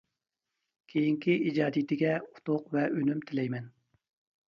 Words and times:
كېيىنكى 0.93 1.35
ئىجادىيىتىگە 1.51 2.17
ئۇتۇق 2.25 2.75
ۋە 2.79 2.89
ئۈنۈم 2.99 3.25
تىلەيمەن. 3.31 3.73